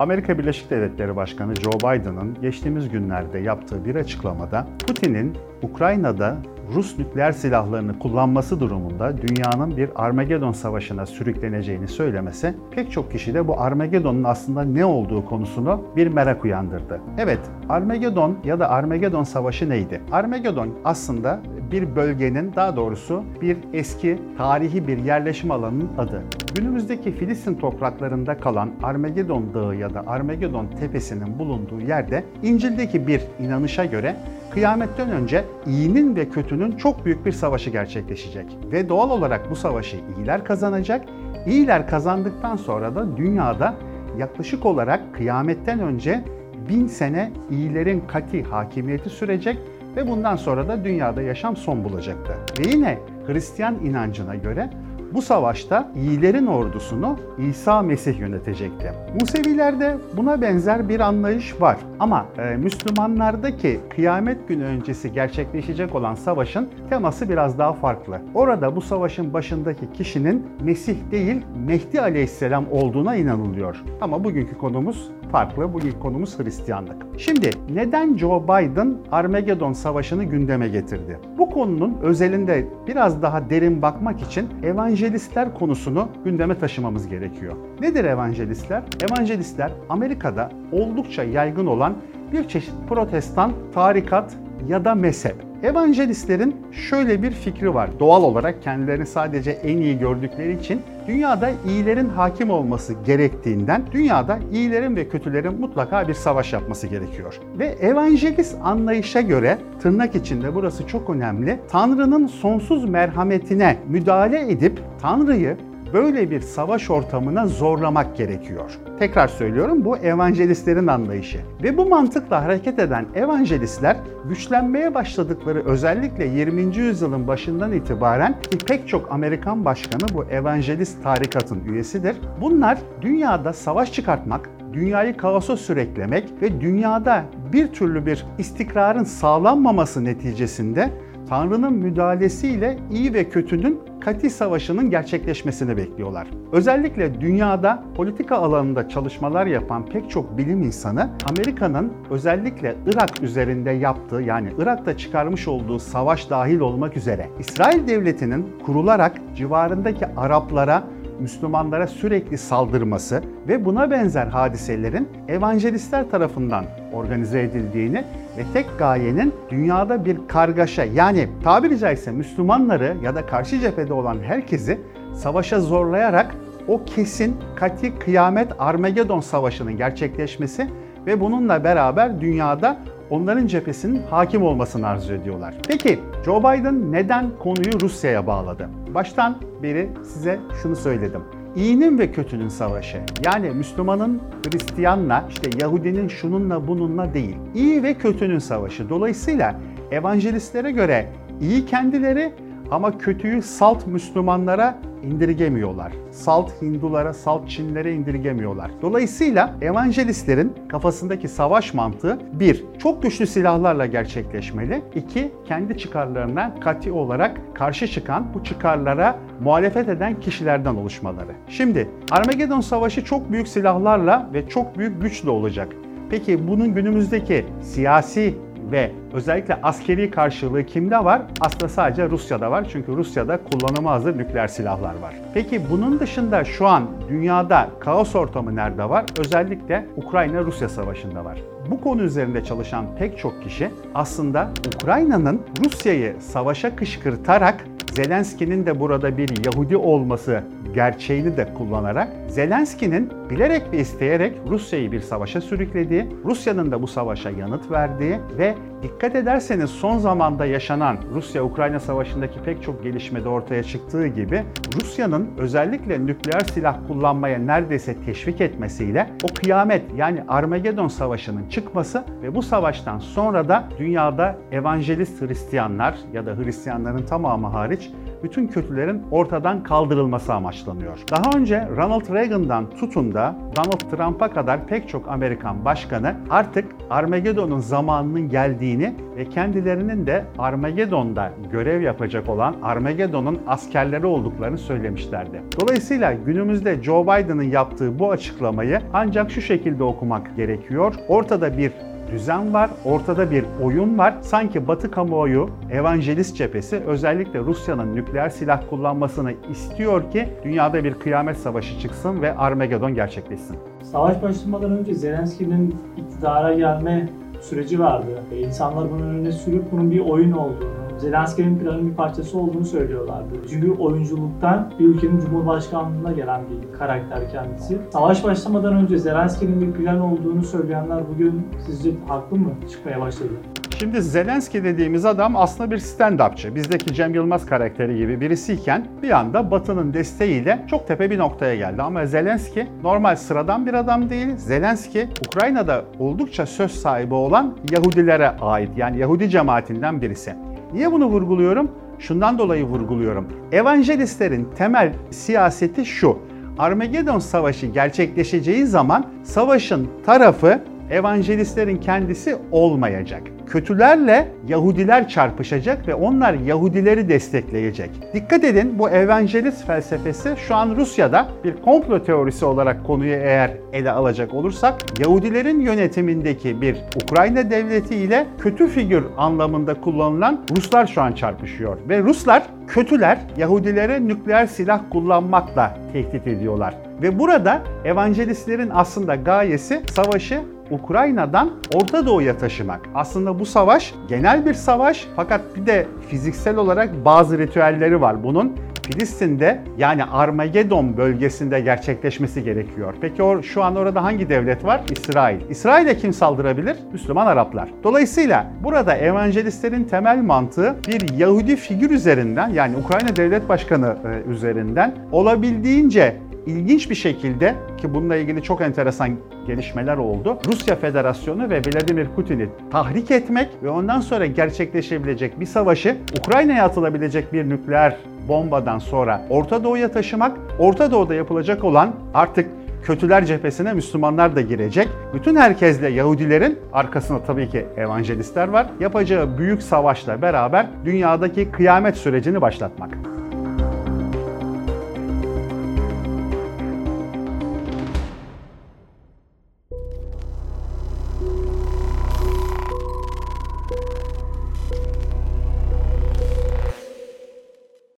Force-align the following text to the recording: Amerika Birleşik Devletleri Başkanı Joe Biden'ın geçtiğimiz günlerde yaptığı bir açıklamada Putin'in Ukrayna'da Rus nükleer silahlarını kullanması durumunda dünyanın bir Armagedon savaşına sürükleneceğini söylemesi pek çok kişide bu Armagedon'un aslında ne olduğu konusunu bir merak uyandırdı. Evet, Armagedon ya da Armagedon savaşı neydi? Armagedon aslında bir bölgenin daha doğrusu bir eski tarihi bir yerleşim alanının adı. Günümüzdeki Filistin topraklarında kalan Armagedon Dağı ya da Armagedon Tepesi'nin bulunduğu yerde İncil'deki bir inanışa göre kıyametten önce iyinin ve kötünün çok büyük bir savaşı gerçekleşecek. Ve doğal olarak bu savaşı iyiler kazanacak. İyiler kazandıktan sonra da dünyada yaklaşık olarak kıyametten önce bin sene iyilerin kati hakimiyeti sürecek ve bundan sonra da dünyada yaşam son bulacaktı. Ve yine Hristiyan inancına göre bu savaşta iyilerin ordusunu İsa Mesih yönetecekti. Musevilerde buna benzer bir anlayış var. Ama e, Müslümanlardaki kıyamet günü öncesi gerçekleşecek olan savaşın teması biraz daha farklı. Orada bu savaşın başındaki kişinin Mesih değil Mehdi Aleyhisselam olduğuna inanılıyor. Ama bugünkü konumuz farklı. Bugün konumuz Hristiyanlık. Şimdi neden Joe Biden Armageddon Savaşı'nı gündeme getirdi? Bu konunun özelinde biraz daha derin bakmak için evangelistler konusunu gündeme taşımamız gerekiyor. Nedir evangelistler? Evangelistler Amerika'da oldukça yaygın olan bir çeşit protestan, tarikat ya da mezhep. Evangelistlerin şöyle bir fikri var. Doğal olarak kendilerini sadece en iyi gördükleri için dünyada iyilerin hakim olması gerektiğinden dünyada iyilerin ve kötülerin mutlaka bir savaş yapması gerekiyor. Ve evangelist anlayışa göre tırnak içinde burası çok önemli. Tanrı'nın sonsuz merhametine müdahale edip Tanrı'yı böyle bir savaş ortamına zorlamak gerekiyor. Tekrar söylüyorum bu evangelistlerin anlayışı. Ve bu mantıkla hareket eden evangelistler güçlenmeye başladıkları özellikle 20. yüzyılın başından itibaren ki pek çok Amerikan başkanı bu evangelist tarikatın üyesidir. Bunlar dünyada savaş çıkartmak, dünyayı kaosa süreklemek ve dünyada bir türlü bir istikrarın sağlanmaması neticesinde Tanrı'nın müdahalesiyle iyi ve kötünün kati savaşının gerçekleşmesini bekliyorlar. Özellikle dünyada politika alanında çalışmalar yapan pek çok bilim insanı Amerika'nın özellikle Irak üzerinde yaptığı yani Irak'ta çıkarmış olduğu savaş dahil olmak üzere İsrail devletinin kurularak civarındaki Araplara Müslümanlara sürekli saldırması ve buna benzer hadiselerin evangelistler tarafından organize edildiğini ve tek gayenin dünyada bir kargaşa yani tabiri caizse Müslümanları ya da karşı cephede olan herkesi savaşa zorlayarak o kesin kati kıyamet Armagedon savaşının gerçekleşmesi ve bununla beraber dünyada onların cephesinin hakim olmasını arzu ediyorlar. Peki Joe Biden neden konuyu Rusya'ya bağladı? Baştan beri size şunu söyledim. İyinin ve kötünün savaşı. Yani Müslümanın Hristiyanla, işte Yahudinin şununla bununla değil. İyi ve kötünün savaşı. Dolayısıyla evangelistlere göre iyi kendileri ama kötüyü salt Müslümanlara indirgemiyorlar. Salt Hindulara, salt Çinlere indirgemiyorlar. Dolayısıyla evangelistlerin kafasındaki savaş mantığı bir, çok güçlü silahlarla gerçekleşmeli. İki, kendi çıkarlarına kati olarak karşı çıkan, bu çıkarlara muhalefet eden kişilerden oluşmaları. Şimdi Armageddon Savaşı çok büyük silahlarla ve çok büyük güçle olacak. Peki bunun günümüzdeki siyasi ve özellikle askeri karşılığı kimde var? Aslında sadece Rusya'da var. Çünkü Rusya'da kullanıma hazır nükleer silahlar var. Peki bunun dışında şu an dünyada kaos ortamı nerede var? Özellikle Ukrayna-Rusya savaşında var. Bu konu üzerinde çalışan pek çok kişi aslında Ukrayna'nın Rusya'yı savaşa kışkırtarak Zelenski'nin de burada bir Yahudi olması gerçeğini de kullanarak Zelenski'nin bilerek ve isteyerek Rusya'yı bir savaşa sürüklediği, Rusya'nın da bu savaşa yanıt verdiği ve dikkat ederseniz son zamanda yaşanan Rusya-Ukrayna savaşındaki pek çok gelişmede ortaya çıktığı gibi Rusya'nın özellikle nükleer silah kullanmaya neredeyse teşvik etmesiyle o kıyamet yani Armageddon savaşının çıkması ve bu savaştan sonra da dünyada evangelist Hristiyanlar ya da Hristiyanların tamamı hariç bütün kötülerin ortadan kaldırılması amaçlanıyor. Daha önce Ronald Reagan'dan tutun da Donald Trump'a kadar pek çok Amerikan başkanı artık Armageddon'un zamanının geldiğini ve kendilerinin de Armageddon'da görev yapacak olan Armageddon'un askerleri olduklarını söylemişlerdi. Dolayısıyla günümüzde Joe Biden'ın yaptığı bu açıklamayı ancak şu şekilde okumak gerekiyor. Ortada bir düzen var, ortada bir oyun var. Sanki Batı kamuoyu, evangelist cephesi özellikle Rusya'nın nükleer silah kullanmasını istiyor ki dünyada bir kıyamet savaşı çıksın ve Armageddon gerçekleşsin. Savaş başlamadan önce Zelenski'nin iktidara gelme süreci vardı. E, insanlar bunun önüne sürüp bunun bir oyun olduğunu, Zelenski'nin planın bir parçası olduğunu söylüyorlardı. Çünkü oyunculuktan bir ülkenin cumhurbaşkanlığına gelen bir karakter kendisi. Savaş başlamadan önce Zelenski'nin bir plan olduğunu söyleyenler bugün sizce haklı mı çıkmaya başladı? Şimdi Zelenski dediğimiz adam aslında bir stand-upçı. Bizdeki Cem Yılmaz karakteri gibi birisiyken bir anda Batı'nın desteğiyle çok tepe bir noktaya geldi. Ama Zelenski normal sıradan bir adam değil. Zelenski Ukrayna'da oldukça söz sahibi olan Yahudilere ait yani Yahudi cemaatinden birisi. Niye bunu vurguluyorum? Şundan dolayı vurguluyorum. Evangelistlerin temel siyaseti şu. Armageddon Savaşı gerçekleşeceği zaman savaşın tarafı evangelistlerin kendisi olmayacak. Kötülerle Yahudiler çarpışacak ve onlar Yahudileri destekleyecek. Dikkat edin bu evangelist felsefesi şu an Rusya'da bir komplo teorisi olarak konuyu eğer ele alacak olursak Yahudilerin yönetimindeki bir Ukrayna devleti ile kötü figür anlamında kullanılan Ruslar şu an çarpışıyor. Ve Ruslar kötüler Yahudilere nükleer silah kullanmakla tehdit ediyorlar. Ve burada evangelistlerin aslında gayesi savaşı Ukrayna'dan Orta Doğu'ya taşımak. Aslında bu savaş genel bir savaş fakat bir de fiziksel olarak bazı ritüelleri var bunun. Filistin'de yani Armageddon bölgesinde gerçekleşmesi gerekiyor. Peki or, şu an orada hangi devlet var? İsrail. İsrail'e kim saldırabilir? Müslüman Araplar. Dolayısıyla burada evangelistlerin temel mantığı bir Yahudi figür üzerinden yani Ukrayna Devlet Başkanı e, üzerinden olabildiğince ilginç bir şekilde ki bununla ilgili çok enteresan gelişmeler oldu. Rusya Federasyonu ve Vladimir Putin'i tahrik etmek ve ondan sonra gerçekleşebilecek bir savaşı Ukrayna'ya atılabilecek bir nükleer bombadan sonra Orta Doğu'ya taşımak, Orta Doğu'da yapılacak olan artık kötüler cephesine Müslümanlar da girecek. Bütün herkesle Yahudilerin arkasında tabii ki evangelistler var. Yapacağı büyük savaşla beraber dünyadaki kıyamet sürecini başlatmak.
Amerika 0.00 0.38
Birleşik 0.38 0.70
Devletleri 0.70 1.16
Başkanı 1.16 1.54
Joe 1.54 1.72
Biden'ın 1.72 2.40
geçtiğimiz 2.42 2.88
günlerde 2.88 3.38
yaptığı 3.38 3.84
bir 3.84 3.94
açıklamada 3.94 4.66
Putin'in 4.86 5.36
Ukrayna'da 5.62 6.36
Rus 6.74 6.98
nükleer 6.98 7.32
silahlarını 7.32 7.98
kullanması 7.98 8.60
durumunda 8.60 9.14
dünyanın 9.22 9.76
bir 9.76 9.90
Armagedon 9.94 10.52
savaşına 10.52 11.06
sürükleneceğini 11.06 11.88
söylemesi 11.88 12.54
pek 12.70 12.92
çok 12.92 13.12
kişide 13.12 13.48
bu 13.48 13.60
Armagedon'un 13.60 14.24
aslında 14.24 14.62
ne 14.62 14.84
olduğu 14.84 15.24
konusunu 15.24 15.82
bir 15.96 16.06
merak 16.06 16.44
uyandırdı. 16.44 17.00
Evet, 17.18 17.40
Armagedon 17.68 18.38
ya 18.44 18.60
da 18.60 18.70
Armagedon 18.70 19.24
savaşı 19.24 19.68
neydi? 19.68 20.00
Armagedon 20.12 20.74
aslında 20.84 21.40
bir 21.72 21.96
bölgenin 21.96 22.52
daha 22.56 22.76
doğrusu 22.76 23.24
bir 23.40 23.56
eski 23.72 24.18
tarihi 24.38 24.88
bir 24.88 24.98
yerleşim 24.98 25.50
alanının 25.50 25.88
adı. 25.98 26.22
Günümüzdeki 26.54 27.12
Filistin 27.12 27.54
topraklarında 27.54 28.38
kalan 28.38 28.70
Armagedon 28.82 29.54
Dağı 29.54 29.76
ya 29.76 29.94
da 29.94 30.04
Armagedon 30.06 30.66
Tepesi'nin 30.80 31.38
bulunduğu 31.38 31.80
yerde 31.80 32.24
İncil'deki 32.42 33.06
bir 33.06 33.22
inanışa 33.40 33.84
göre 33.84 34.16
kıyametten 34.50 35.10
önce 35.10 35.44
iyinin 35.66 36.16
ve 36.16 36.28
kötünün 36.28 36.76
çok 36.76 37.04
büyük 37.04 37.26
bir 37.26 37.32
savaşı 37.32 37.70
gerçekleşecek. 37.70 38.46
Ve 38.72 38.88
doğal 38.88 39.10
olarak 39.10 39.50
bu 39.50 39.56
savaşı 39.56 39.96
iyiler 40.16 40.44
kazanacak. 40.44 41.04
İyiler 41.46 41.88
kazandıktan 41.88 42.56
sonra 42.56 42.94
da 42.94 43.16
dünyada 43.16 43.74
yaklaşık 44.18 44.66
olarak 44.66 45.14
kıyametten 45.14 45.80
önce 45.80 46.24
bin 46.68 46.86
sene 46.86 47.30
iyilerin 47.50 48.02
kati 48.08 48.42
hakimiyeti 48.42 49.10
sürecek 49.10 49.58
ve 49.96 50.08
bundan 50.08 50.36
sonra 50.36 50.68
da 50.68 50.84
dünyada 50.84 51.22
yaşam 51.22 51.56
son 51.56 51.84
bulacaktı. 51.84 52.36
Ve 52.58 52.70
yine 52.70 52.98
Hristiyan 53.26 53.74
inancına 53.84 54.34
göre 54.34 54.70
bu 55.14 55.22
savaşta 55.22 55.92
iyilerin 55.96 56.46
ordusunu 56.46 57.18
İsa 57.38 57.82
Mesih 57.82 58.20
yönetecekti. 58.20 58.92
Musevilerde 59.20 59.96
buna 60.16 60.40
benzer 60.40 60.88
bir 60.88 61.00
anlayış 61.00 61.60
var. 61.60 61.76
Ama 61.98 62.26
e, 62.38 62.56
Müslümanlardaki 62.56 63.80
kıyamet 63.90 64.48
günü 64.48 64.64
öncesi 64.64 65.12
gerçekleşecek 65.12 65.94
olan 65.94 66.14
savaşın 66.14 66.68
teması 66.90 67.28
biraz 67.28 67.58
daha 67.58 67.72
farklı. 67.72 68.20
Orada 68.34 68.76
bu 68.76 68.80
savaşın 68.80 69.32
başındaki 69.32 69.92
kişinin 69.92 70.46
Mesih 70.62 70.96
değil 71.10 71.42
Mehdi 71.66 72.00
Aleyhisselam 72.00 72.64
olduğuna 72.70 73.16
inanılıyor. 73.16 73.82
Ama 74.00 74.24
bugünkü 74.24 74.58
konumuz 74.58 75.10
farklı. 75.30 75.72
Bugün 75.72 75.92
konumuz 75.92 76.38
Hristiyanlık. 76.38 77.02
Şimdi 77.18 77.50
neden 77.74 78.16
Joe 78.16 78.44
Biden 78.44 78.96
Armageddon 79.12 79.72
Savaşı'nı 79.72 80.24
gündeme 80.24 80.68
getirdi? 80.68 81.18
Bu 81.38 81.50
konunun 81.50 81.98
özelinde 82.02 82.66
biraz 82.86 83.22
daha 83.22 83.50
derin 83.50 83.82
bakmak 83.82 84.22
için 84.22 84.48
evangelistler 84.62 85.54
konusunu 85.54 86.08
gündeme 86.24 86.58
taşımamız 86.58 87.08
gerekiyor. 87.08 87.56
Nedir 87.80 88.04
evangelistler? 88.04 88.82
Evangelistler 89.10 89.72
Amerika'da 89.88 90.50
oldukça 90.72 91.24
yaygın 91.24 91.66
olan 91.66 91.94
bir 92.32 92.48
çeşit 92.48 92.74
protestan, 92.88 93.52
tarikat 93.74 94.36
ya 94.68 94.84
da 94.84 94.94
mezhep. 94.94 95.49
Evangelistlerin 95.62 96.56
şöyle 96.72 97.22
bir 97.22 97.30
fikri 97.30 97.74
var. 97.74 97.90
Doğal 98.00 98.22
olarak 98.22 98.62
kendilerini 98.62 99.06
sadece 99.06 99.50
en 99.50 99.78
iyi 99.78 99.98
gördükleri 99.98 100.58
için 100.60 100.82
dünyada 101.08 101.50
iyilerin 101.66 102.08
hakim 102.08 102.50
olması 102.50 102.94
gerektiğinden 103.06 103.82
dünyada 103.92 104.38
iyilerin 104.52 104.96
ve 104.96 105.08
kötülerin 105.08 105.60
mutlaka 105.60 106.08
bir 106.08 106.14
savaş 106.14 106.52
yapması 106.52 106.86
gerekiyor. 106.86 107.40
Ve 107.58 107.66
evangelist 107.66 108.56
anlayışa 108.62 109.20
göre 109.20 109.58
tırnak 109.82 110.14
içinde 110.14 110.54
burası 110.54 110.86
çok 110.86 111.10
önemli. 111.10 111.60
Tanrı'nın 111.70 112.26
sonsuz 112.26 112.84
merhametine 112.84 113.76
müdahale 113.88 114.50
edip 114.52 114.80
Tanrı'yı 115.02 115.56
böyle 115.92 116.30
bir 116.30 116.40
savaş 116.40 116.90
ortamına 116.90 117.46
zorlamak 117.46 118.16
gerekiyor. 118.16 118.70
Tekrar 118.98 119.28
söylüyorum 119.28 119.84
bu 119.84 119.96
evangelistlerin 119.96 120.86
anlayışı. 120.86 121.40
Ve 121.62 121.76
bu 121.76 121.86
mantıkla 121.86 122.44
hareket 122.44 122.78
eden 122.78 123.06
evangelistler 123.14 123.96
güçlenmeye 124.28 124.94
başladıkları 124.94 125.64
özellikle 125.66 126.24
20. 126.26 126.76
yüzyılın 126.76 127.28
başından 127.28 127.72
itibaren 127.72 128.40
ki 128.40 128.58
pek 128.58 128.88
çok 128.88 129.12
Amerikan 129.12 129.64
başkanı 129.64 130.02
bu 130.14 130.24
evangelist 130.24 131.02
tarikatın 131.02 131.64
üyesidir. 131.64 132.16
Bunlar 132.40 132.78
dünyada 133.00 133.52
savaş 133.52 133.92
çıkartmak, 133.92 134.50
dünyayı 134.72 135.16
kaosa 135.16 135.56
süreklemek 135.56 136.28
ve 136.42 136.60
dünyada 136.60 137.24
bir 137.52 137.66
türlü 137.72 138.06
bir 138.06 138.26
istikrarın 138.38 139.04
sağlanmaması 139.04 140.04
neticesinde 140.04 140.90
Tanrı'nın 141.30 141.72
müdahalesiyle 141.72 142.78
iyi 142.90 143.14
ve 143.14 143.28
kötünün 143.28 143.80
kati 144.00 144.30
savaşının 144.30 144.90
gerçekleşmesini 144.90 145.76
bekliyorlar. 145.76 146.26
Özellikle 146.52 147.20
dünyada 147.20 147.82
politika 147.96 148.36
alanında 148.36 148.88
çalışmalar 148.88 149.46
yapan 149.46 149.86
pek 149.86 150.10
çok 150.10 150.38
bilim 150.38 150.62
insanı 150.62 151.10
Amerika'nın 151.30 151.92
özellikle 152.10 152.76
Irak 152.86 153.22
üzerinde 153.22 153.70
yaptığı 153.70 154.20
yani 154.20 154.48
Irak'ta 154.58 154.96
çıkarmış 154.96 155.48
olduğu 155.48 155.78
savaş 155.78 156.30
dahil 156.30 156.60
olmak 156.60 156.96
üzere 156.96 157.28
İsrail 157.38 157.88
devletinin 157.88 158.46
kurularak 158.66 159.20
civarındaki 159.36 160.06
Araplara 160.06 160.84
Müslümanlara 161.20 161.86
sürekli 161.86 162.38
saldırması 162.38 163.22
ve 163.48 163.64
buna 163.64 163.90
benzer 163.90 164.26
hadiselerin 164.26 165.08
evangelistler 165.28 166.10
tarafından 166.10 166.64
organize 166.92 167.42
edildiğini 167.42 168.04
ve 168.36 168.42
tek 168.52 168.78
gayenin 168.78 169.34
dünyada 169.50 170.04
bir 170.04 170.16
kargaşa 170.28 170.84
yani 170.84 171.28
tabiri 171.44 171.78
caizse 171.78 172.12
Müslümanları 172.12 172.96
ya 173.02 173.14
da 173.14 173.26
karşı 173.26 173.58
cephede 173.60 173.92
olan 173.92 174.18
herkesi 174.22 174.80
savaşa 175.14 175.60
zorlayarak 175.60 176.34
o 176.68 176.84
kesin 176.84 177.36
kati 177.56 177.98
kıyamet 177.98 178.52
Armagedon 178.58 179.20
savaşının 179.20 179.76
gerçekleşmesi 179.76 180.70
ve 181.06 181.20
bununla 181.20 181.64
beraber 181.64 182.20
dünyada 182.20 182.78
onların 183.10 183.46
cephesinin 183.46 184.02
hakim 184.10 184.42
olmasını 184.42 184.86
arzu 184.86 185.14
ediyorlar. 185.14 185.54
Peki 185.68 186.00
Joe 186.24 186.40
Biden 186.40 186.92
neden 186.92 187.30
konuyu 187.38 187.80
Rusya'ya 187.80 188.26
bağladı? 188.26 188.68
Baştan 188.94 189.36
beri 189.62 189.90
size 190.04 190.40
şunu 190.62 190.76
söyledim. 190.76 191.39
İyinin 191.56 191.98
ve 191.98 192.12
kötünün 192.12 192.48
savaşı. 192.48 193.00
Yani 193.24 193.50
Müslümanın 193.50 194.20
Hristiyanla, 194.46 195.24
işte 195.28 195.50
Yahudinin 195.60 196.08
şununla 196.08 196.68
bununla 196.68 197.14
değil. 197.14 197.36
İyi 197.54 197.82
ve 197.82 197.94
kötünün 197.94 198.38
savaşı. 198.38 198.88
Dolayısıyla 198.88 199.60
evangelistlere 199.90 200.70
göre 200.70 201.08
iyi 201.40 201.66
kendileri 201.66 202.32
ama 202.70 202.98
kötüyü 202.98 203.42
salt 203.42 203.86
Müslümanlara 203.86 204.78
indirgemiyorlar. 205.02 205.92
Salt 206.10 206.62
Hindulara, 206.62 207.12
salt 207.12 207.48
Çinlere 207.48 207.92
indirgemiyorlar. 207.92 208.70
Dolayısıyla 208.82 209.54
evangelistlerin 209.62 210.52
kafasındaki 210.68 211.28
savaş 211.28 211.74
mantığı 211.74 212.18
bir, 212.32 212.64
çok 212.78 213.02
güçlü 213.02 213.26
silahlarla 213.26 213.86
gerçekleşmeli. 213.86 214.82
İki, 214.94 215.32
kendi 215.44 215.78
çıkarlarına 215.78 216.54
kati 216.60 216.92
olarak 216.92 217.40
karşı 217.54 217.86
çıkan, 217.86 218.26
bu 218.34 218.44
çıkarlara 218.44 219.18
muhalefet 219.40 219.88
eden 219.88 220.20
kişilerden 220.20 220.74
oluşmaları. 220.74 221.32
Şimdi 221.48 221.88
Armageddon 222.10 222.60
Savaşı 222.60 223.04
çok 223.04 223.32
büyük 223.32 223.48
silahlarla 223.48 224.30
ve 224.34 224.48
çok 224.48 224.78
büyük 224.78 225.02
güçle 225.02 225.30
olacak. 225.30 225.68
Peki 226.10 226.48
bunun 226.48 226.74
günümüzdeki 226.74 227.46
siyasi 227.62 228.34
ve 228.72 228.90
özellikle 229.12 229.58
askeri 229.62 230.10
karşılığı 230.10 230.66
kimde 230.66 231.04
var? 231.04 231.22
Aslında 231.40 231.68
sadece 231.68 232.10
Rusya'da 232.10 232.50
var. 232.50 232.66
Çünkü 232.72 232.96
Rusya'da 232.96 233.38
kullanıma 233.44 233.90
hazır 233.90 234.18
nükleer 234.18 234.48
silahlar 234.48 234.94
var. 234.94 235.14
Peki 235.34 235.60
bunun 235.70 236.00
dışında 236.00 236.44
şu 236.44 236.66
an 236.66 236.86
dünyada 237.08 237.68
kaos 237.80 238.14
ortamı 238.14 238.56
nerede 238.56 238.88
var? 238.88 239.04
Özellikle 239.18 239.86
Ukrayna-Rusya 239.96 240.68
savaşında 240.68 241.24
var. 241.24 241.38
Bu 241.70 241.80
konu 241.80 242.02
üzerinde 242.02 242.44
çalışan 242.44 242.86
pek 242.98 243.18
çok 243.18 243.42
kişi 243.42 243.70
aslında 243.94 244.50
Ukrayna'nın 244.74 245.40
Rusya'yı 245.64 246.16
savaşa 246.20 246.76
kışkırtarak 246.76 247.64
Zelenski'nin 247.94 248.66
de 248.66 248.80
burada 248.80 249.18
bir 249.18 249.44
Yahudi 249.44 249.76
olması 249.76 250.42
gerçeğini 250.74 251.36
de 251.36 251.54
kullanarak 251.54 252.08
Zelenski'nin 252.28 253.10
bilerek 253.30 253.62
ve 253.72 253.78
isteyerek 253.78 254.36
Rusya'yı 254.48 254.92
bir 254.92 255.00
savaşa 255.00 255.40
sürüklediği, 255.40 256.06
Rusya'nın 256.24 256.72
da 256.72 256.82
bu 256.82 256.86
savaşa 256.86 257.30
yanıt 257.30 257.70
verdiği 257.70 258.18
ve 258.38 258.54
dikkat 258.82 259.16
ederseniz 259.16 259.70
son 259.70 259.98
zamanda 259.98 260.46
yaşanan 260.46 260.96
Rusya-Ukrayna 261.14 261.80
savaşındaki 261.80 262.42
pek 262.42 262.62
çok 262.62 262.82
gelişmede 262.82 263.28
ortaya 263.28 263.62
çıktığı 263.62 264.06
gibi 264.06 264.42
Rusya'nın 264.80 265.28
özellikle 265.38 266.06
nükleer 266.06 266.40
silah 266.40 266.78
kullanmaya 266.88 267.38
neredeyse 267.38 267.96
teşvik 268.06 268.40
etmesiyle 268.40 269.06
o 269.24 269.26
kıyamet 269.34 269.82
yani 269.96 270.24
Armageddon 270.28 270.88
savaşının 270.88 271.48
çıkması 271.48 272.04
ve 272.22 272.34
bu 272.34 272.42
savaştan 272.42 272.98
sonra 272.98 273.48
da 273.48 273.64
dünyada 273.78 274.36
evangelist 274.52 275.22
Hristiyanlar 275.22 275.94
ya 276.12 276.26
da 276.26 276.36
Hristiyanların 276.36 277.06
tamamı 277.06 277.46
hariç 277.46 277.79
bütün 278.22 278.46
kötülerin 278.46 279.02
ortadan 279.10 279.62
kaldırılması 279.62 280.34
amaçlanıyor. 280.34 280.98
Daha 281.10 281.38
önce 281.38 281.68
Ronald 281.76 282.14
Reagan'dan 282.14 282.70
tutun 282.70 283.14
da 283.14 283.36
Donald 283.56 283.90
Trump'a 283.90 284.30
kadar 284.30 284.66
pek 284.66 284.88
çok 284.88 285.08
Amerikan 285.08 285.64
başkanı 285.64 286.14
artık 286.30 286.64
Armageddon'un 286.90 287.58
zamanının 287.58 288.28
geldiğini 288.28 288.94
ve 289.16 289.24
kendilerinin 289.28 290.06
de 290.06 290.24
Armageddon'da 290.38 291.32
görev 291.52 291.82
yapacak 291.82 292.28
olan 292.28 292.54
Armageddon'un 292.62 293.38
askerleri 293.46 294.06
olduklarını 294.06 294.58
söylemişlerdi. 294.58 295.42
Dolayısıyla 295.60 296.12
günümüzde 296.12 296.82
Joe 296.82 297.04
Biden'ın 297.04 297.42
yaptığı 297.42 297.98
bu 297.98 298.10
açıklamayı 298.10 298.80
ancak 298.92 299.30
şu 299.30 299.40
şekilde 299.40 299.82
okumak 299.82 300.36
gerekiyor. 300.36 300.94
Ortada 301.08 301.58
bir 301.58 301.72
düzen 302.12 302.54
var, 302.54 302.70
ortada 302.84 303.30
bir 303.30 303.44
oyun 303.62 303.98
var. 303.98 304.14
Sanki 304.20 304.68
Batı 304.68 304.90
kamuoyu, 304.90 305.50
evangelist 305.70 306.36
cephesi 306.36 306.76
özellikle 306.86 307.38
Rusya'nın 307.38 307.96
nükleer 307.96 308.28
silah 308.28 308.60
kullanmasını 308.70 309.32
istiyor 309.50 310.10
ki 310.10 310.28
dünyada 310.44 310.84
bir 310.84 310.94
kıyamet 310.94 311.36
savaşı 311.36 311.80
çıksın 311.80 312.22
ve 312.22 312.36
Armageddon 312.36 312.94
gerçekleşsin. 312.94 313.56
Savaş 313.82 314.22
başlamadan 314.22 314.70
önce 314.70 314.94
Zelenski'nin 314.94 315.76
iktidara 315.96 316.54
gelme 316.54 317.08
süreci 317.40 317.80
vardı. 317.80 318.22
E, 318.32 318.38
insanlar 318.38 318.90
bunun 318.90 319.08
önüne 319.08 319.32
sürüp 319.32 319.72
bunun 319.72 319.90
bir 319.90 320.00
oyun 320.00 320.32
olduğunu, 320.32 320.89
Zelenski'nin 321.00 321.58
planın 321.58 321.90
bir 321.90 321.94
parçası 321.94 322.38
olduğunu 322.38 322.64
söylüyorlardı. 322.64 323.34
Çünkü 323.50 323.72
oyunculuktan 323.72 324.72
bir 324.78 324.84
ülkenin 324.84 325.20
cumhurbaşkanlığına 325.20 326.12
gelen 326.12 326.40
bir 326.40 326.78
karakter 326.78 327.30
kendisi. 327.30 327.78
Savaş 327.92 328.24
başlamadan 328.24 328.74
önce 328.76 328.98
Zelenski'nin 328.98 329.60
bir 329.60 329.72
plan 329.72 330.00
olduğunu 330.00 330.42
söyleyenler 330.42 331.02
bugün 331.14 331.46
sizce 331.66 331.90
haklı 332.08 332.36
mı 332.36 332.50
çıkmaya 332.70 333.00
başladı? 333.00 333.32
Şimdi 333.78 334.02
Zelenski 334.02 334.64
dediğimiz 334.64 335.04
adam 335.04 335.36
aslında 335.36 335.70
bir 335.70 335.78
stand-upçı. 335.78 336.54
Bizdeki 336.54 336.94
Cem 336.94 337.14
Yılmaz 337.14 337.46
karakteri 337.46 337.98
gibi 337.98 338.20
birisiyken 338.20 338.86
bir 339.02 339.10
anda 339.10 339.50
Batı'nın 339.50 339.94
desteğiyle 339.94 340.64
çok 340.70 340.88
tepe 340.88 341.10
bir 341.10 341.18
noktaya 341.18 341.54
geldi. 341.56 341.82
Ama 341.82 342.06
Zelenski 342.06 342.66
normal 342.82 343.16
sıradan 343.16 343.66
bir 343.66 343.74
adam 343.74 344.10
değil. 344.10 344.36
Zelenski 344.36 345.08
Ukrayna'da 345.26 345.84
oldukça 345.98 346.46
söz 346.46 346.70
sahibi 346.70 347.14
olan 347.14 347.56
Yahudilere 347.70 348.28
ait 348.28 348.70
yani 348.76 348.98
Yahudi 348.98 349.30
cemaatinden 349.30 350.02
birisi. 350.02 350.34
Niye 350.72 350.92
bunu 350.92 351.06
vurguluyorum? 351.06 351.70
Şundan 351.98 352.38
dolayı 352.38 352.64
vurguluyorum. 352.64 353.28
Evangelistlerin 353.52 354.48
temel 354.56 354.92
siyaseti 355.10 355.86
şu. 355.86 356.18
Armageddon 356.58 357.18
Savaşı 357.18 357.66
gerçekleşeceği 357.66 358.66
zaman 358.66 359.06
savaşın 359.22 359.88
tarafı 360.06 360.60
evangelistlerin 360.90 361.76
kendisi 361.76 362.36
olmayacak. 362.50 363.22
Kötülerle 363.50 364.28
Yahudiler 364.48 365.08
çarpışacak 365.08 365.88
ve 365.88 365.94
onlar 365.94 366.34
Yahudileri 366.34 367.08
destekleyecek. 367.08 367.90
Dikkat 368.14 368.44
edin 368.44 368.78
bu 368.78 368.90
evangelist 368.90 369.66
felsefesi 369.66 370.34
şu 370.48 370.54
an 370.54 370.76
Rusya'da 370.76 371.28
bir 371.44 371.56
komplo 371.56 372.02
teorisi 372.02 372.44
olarak 372.44 372.86
konuyu 372.86 373.12
eğer 373.12 373.50
ele 373.72 373.90
alacak 373.90 374.34
olursak 374.34 374.74
Yahudilerin 375.00 375.60
yönetimindeki 375.60 376.60
bir 376.60 376.76
Ukrayna 377.04 377.50
devleti 377.50 377.96
ile 377.96 378.26
kötü 378.38 378.68
figür 378.68 379.04
anlamında 379.16 379.80
kullanılan 379.80 380.46
Ruslar 380.56 380.86
şu 380.86 381.02
an 381.02 381.12
çarpışıyor. 381.12 381.76
Ve 381.88 382.02
Ruslar 382.02 382.42
kötüler 382.68 383.18
Yahudilere 383.36 384.06
nükleer 384.06 384.46
silah 384.46 384.80
kullanmakla 384.90 385.78
tehdit 385.92 386.26
ediyorlar. 386.26 386.74
Ve 387.02 387.18
burada 387.18 387.62
evangelistlerin 387.84 388.70
aslında 388.72 389.14
gayesi 389.14 389.82
savaşı 389.94 390.40
Ukrayna'dan 390.70 391.50
Orta 391.74 392.06
Doğu'ya 392.06 392.38
taşımak. 392.38 392.80
Aslında 392.94 393.38
bu 393.38 393.46
savaş 393.46 393.94
genel 394.08 394.46
bir 394.46 394.54
savaş 394.54 395.08
fakat 395.16 395.40
bir 395.56 395.66
de 395.66 395.86
fiziksel 396.08 396.56
olarak 396.56 397.04
bazı 397.04 397.38
ritüelleri 397.38 398.00
var 398.00 398.24
bunun. 398.24 398.52
Filistin'de 398.92 399.60
yani 399.78 400.04
Armageddon 400.04 400.96
bölgesinde 400.96 401.60
gerçekleşmesi 401.60 402.44
gerekiyor. 402.44 402.94
Peki 403.00 403.22
or, 403.22 403.42
şu 403.42 403.62
an 403.62 403.76
orada 403.76 404.04
hangi 404.04 404.28
devlet 404.28 404.64
var? 404.64 404.80
İsrail. 404.90 405.40
İsrail'e 405.50 405.96
kim 405.96 406.12
saldırabilir? 406.12 406.76
Müslüman 406.92 407.26
Araplar. 407.26 407.70
Dolayısıyla 407.84 408.46
burada 408.64 408.96
evangelistlerin 408.96 409.84
temel 409.84 410.22
mantığı 410.22 410.76
bir 410.88 411.18
Yahudi 411.18 411.56
figür 411.56 411.90
üzerinden 411.90 412.48
yani 412.48 412.76
Ukrayna 412.76 413.16
Devlet 413.16 413.48
Başkanı 413.48 413.96
e, 414.04 414.30
üzerinden 414.30 414.94
olabildiğince 415.12 416.16
ilginç 416.46 416.90
bir 416.90 416.94
şekilde 416.94 417.54
ki 417.80 417.94
bununla 417.94 418.16
ilgili 418.16 418.42
çok 418.42 418.60
enteresan 418.60 419.10
gelişmeler 419.46 419.96
oldu. 419.96 420.38
Rusya 420.46 420.76
Federasyonu 420.76 421.50
ve 421.50 421.60
Vladimir 421.60 422.06
Putin'i 422.16 422.48
tahrik 422.70 423.10
etmek 423.10 423.48
ve 423.62 423.70
ondan 423.70 424.00
sonra 424.00 424.26
gerçekleşebilecek 424.26 425.40
bir 425.40 425.46
savaşı 425.46 425.96
Ukrayna'ya 426.20 426.64
atılabilecek 426.64 427.32
bir 427.32 427.48
nükleer 427.48 427.96
bombadan 428.28 428.78
sonra 428.78 429.22
Orta 429.30 429.64
Doğu'ya 429.64 429.92
taşımak, 429.92 430.38
Orta 430.58 430.90
Doğu'da 430.90 431.14
yapılacak 431.14 431.64
olan 431.64 431.94
artık 432.14 432.46
kötüler 432.84 433.24
cephesine 433.24 433.72
Müslümanlar 433.72 434.36
da 434.36 434.40
girecek. 434.40 434.88
Bütün 435.14 435.36
herkesle 435.36 435.88
Yahudilerin 435.88 436.58
arkasında 436.72 437.24
tabii 437.24 437.48
ki 437.48 437.66
evangelistler 437.76 438.48
var. 438.48 438.66
Yapacağı 438.80 439.38
büyük 439.38 439.62
savaşla 439.62 440.22
beraber 440.22 440.66
dünyadaki 440.84 441.50
kıyamet 441.50 441.96
sürecini 441.96 442.40
başlatmak. 442.40 443.19